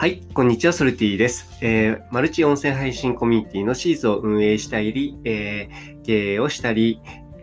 [0.00, 1.58] はい、こんにちは、ソルティです。
[1.60, 7.00] えー、マルチ温泉配信コミュニティのシーズを運営したり、えー、経営をしたり、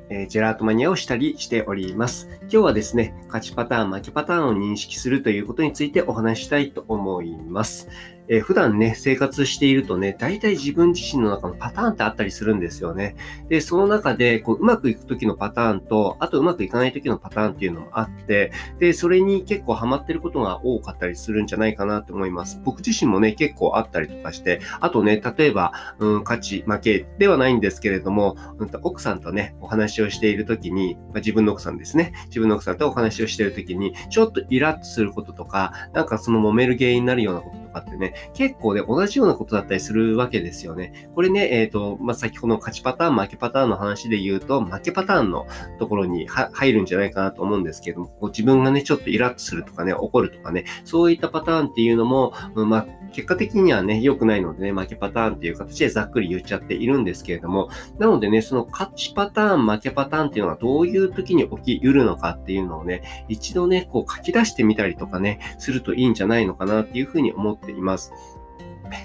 [0.09, 2.29] えー、ジェラートマニアをしたりしております。
[2.43, 7.89] 今日はですね、勝ちパターン、負けパターンを認識するということについてお話したいと思います。
[8.27, 13.15] えー、普段ね、生活しているとね、大体自分自身の中のパターンってあったりするんですよね。
[13.49, 22.59] で、その中で、こう、うまくいく時のパターンと、あとうまくいかない時のパターンっていうのもあって、で、それに結構ハマってることが多かったりするんじゃないかなと思います。
[22.63, 41.09] 僕自身もね、結構あったりとかして、あとね、例えば、うん、勝ち、負けではないんですけれども、うん、奥さんとね、お話をしている時に、まあ、自分の奥さんですね、自分の奥さんとお話をしている時に、ちょっとイラッとすることとか、なんかその揉める原因になるようなことかってね、結構ね、同じようなことだったりするわけですよね。
[41.13, 45.47] これね、えっ、ー、と、まあ、先ほどの勝ちパターン、負けパターンの話で言うと、負けパターンの
[45.79, 68.11] ところに入るんじゃないかなと思うんですけども、こう自分がね、ちょっとイラッとするとかね、怒るとかね、そういったパターンっていうのも、まあ、結果的にはね、良くないのでね、負けパターンっていう形でざっくり言っちゃっているんですけれども、なのでね、その勝ちパターン、負けパターンっていうのはどういう時に起きうるのかっていうのをね、一度ね、こう書き出してみたりとかね、するといいんじゃないのかなっていうふうに思っています。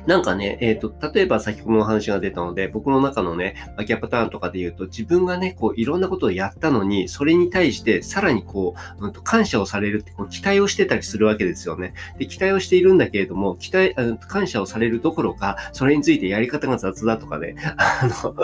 [0.07, 11.95] なんかね、えっ、ー、と、例えば先ほどの話が出たので、僕の中のね、空き家パターンとかで言うと、自分がね、こう、いろんなことをやったのに、それに対して、さらにこう、うんと、感謝をされるって、こう、期待をしてたりするわけですよね。
[12.19, 18.35] で、期待をしているんだけれども、期待、うん感謝をされるどころか、それについてやり方が雑だとかね、 あの、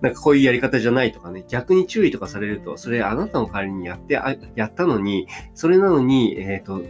[0.00, 6.82] なんかこういうやり方じゃないとかね、逆に注意とかされると、それあなたの代わりにやって、あやったのに、それなのに、えっ、ー、と、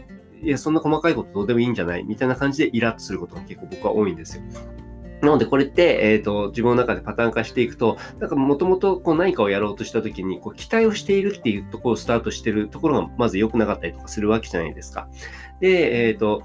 [0.44, 4.42] いや、そんな細かいことどうでもいいんじゃないみたいな感じでイラッとすることが結構僕は多いんですよ。
[5.22, 15.08] なので、これって、えっ、ー、と、自分の中でパターン化していくと、なんかもともとこう何かをやろうとしたときに、こう期待をしているっていうところをスタートしてるところがまず良くなかったりとかするわけじゃないですか。
[15.60, 16.42] で、えっ、ー、と、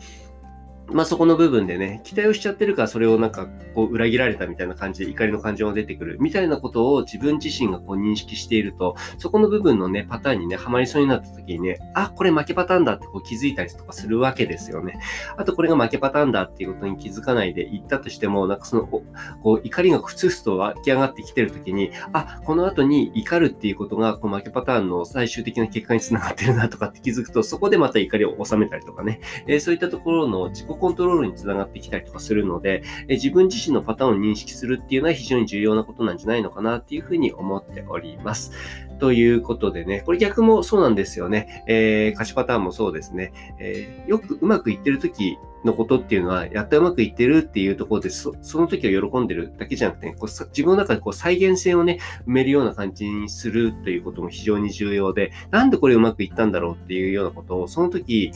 [0.91, 14.99] まあそこの部分でね、期待をしちゃってるからそれをなんかこう裏切られたみたいな感じで怒りの感情が出てくるみたいなことを自分自身がこう認識していると、そこの部分のね、パターンにね、ハマりそうになった時にね、あ、これ負けパターンだってこう気づいたりとかするわけですよね。
[15.37, 19.03] あとこれが負けパターンだっていうことに気づかないで言ったとしても、なんかその、こ
[19.43, 38.51] う怒りがふつふつと湧き上がってきてる時に、あ、この後に怒るっていうことがこう負けパターンの最終的な結果につながってるなとかって気づくと、そこでまた怒りを収めたりとかね、えー、そういったところの自己コントロールにつながってきたりとかするので、え自分自身のパターンを認識するっていうのは非常に重要なことなんじゃないのかなっていうふうに思っております。
[38.99, 41.63] ということでね、これ逆もそうなんですよね。
[41.67, 43.31] えー、歌詞パターンもそうですね。
[43.59, 58.31] えー、よくうまくいってる時のことっていうのは、やったうまくいってるっていうところで、そその時を喜んでるだけじゃなくて、こう自分の中でこう再現性をね、埋めるような感じにするということも非常に重要で、なんでこれうまくいったんだろうっていうようなことを、その時、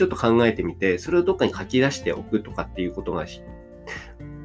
[0.00, 3.26] ちょっと考えてみて、それをどっかに書き出しておくとかっていうことが、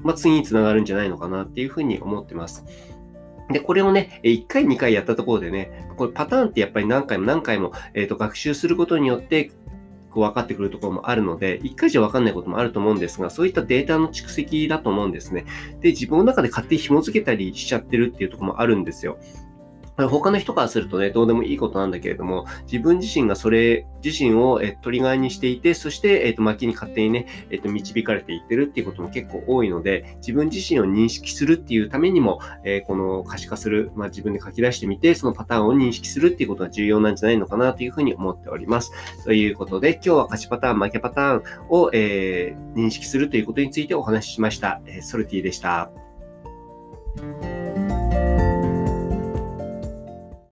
[0.03, 2.65] まあ、次につながるんじゃないのかなっていうふうに思ってます。
[3.49, 9.51] で、これをね、1回、2回やったところでね、これパターンってやっぱり何回も何回も、えー、と学習することによって、
[10.11, 15.45] こう分かってくるところもあるので、1回じゃ分かんないこともあると思うんですが、そういったデータの蓄積だと思うんですね。
[15.79, 19.17] で、自分の中で勝手に紐付けたりしちゃってるっていうところもあるんですよ。
[19.97, 38.91] 他の人からするとね、どうでもいいことなんだけれども、自分自身がそれ自身を、えトリガーにしていて、そして、えっ、ー、と、巻きに勝手にね、えっ、ー、と、導かれていってるっていうことも結構多いので、自分自身を認識するっていうためにも、えー、この可視化する、まあ、自分で書き出してみて、そのパターンを認識するっていうことが重要なんじゃないのかなというふうに思っております。
[39.23, 44.81] ということで、今日は可視パターン、負けパターンを、え認識するということについてお話ししました。
[44.85, 45.89] えソルティでした。